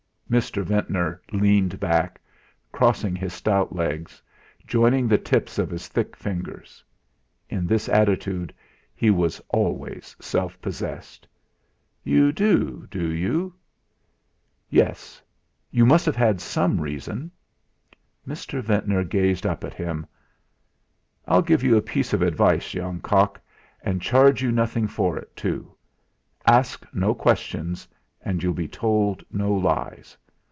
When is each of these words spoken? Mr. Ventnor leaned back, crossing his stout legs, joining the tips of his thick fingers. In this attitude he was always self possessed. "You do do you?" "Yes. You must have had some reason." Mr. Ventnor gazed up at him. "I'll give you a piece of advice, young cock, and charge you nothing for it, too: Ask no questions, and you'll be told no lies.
Mr. 0.39 0.63
Ventnor 0.63 1.21
leaned 1.33 1.77
back, 1.77 2.17
crossing 2.71 3.17
his 3.17 3.33
stout 3.33 3.75
legs, 3.75 4.21
joining 4.65 5.05
the 5.05 5.17
tips 5.17 5.59
of 5.59 5.69
his 5.69 5.89
thick 5.89 6.15
fingers. 6.15 6.81
In 7.49 7.67
this 7.67 7.89
attitude 7.89 8.53
he 8.95 9.09
was 9.09 9.41
always 9.49 10.15
self 10.21 10.57
possessed. 10.61 11.27
"You 12.01 12.31
do 12.31 12.87
do 12.89 13.11
you?" 13.11 13.53
"Yes. 14.69 15.21
You 15.69 15.85
must 15.85 16.05
have 16.05 16.15
had 16.15 16.39
some 16.39 16.79
reason." 16.79 17.29
Mr. 18.25 18.61
Ventnor 18.61 19.03
gazed 19.03 19.45
up 19.45 19.65
at 19.65 19.73
him. 19.73 20.05
"I'll 21.27 21.41
give 21.41 21.61
you 21.61 21.75
a 21.75 21.81
piece 21.81 22.13
of 22.13 22.21
advice, 22.21 22.73
young 22.73 23.01
cock, 23.01 23.41
and 23.83 24.01
charge 24.01 24.41
you 24.41 24.53
nothing 24.53 24.87
for 24.87 25.17
it, 25.17 25.35
too: 25.35 25.75
Ask 26.47 26.85
no 26.93 27.13
questions, 27.13 27.85
and 28.23 28.41
you'll 28.43 28.53
be 28.53 28.67
told 28.67 29.23
no 29.31 29.51
lies. 29.51 30.15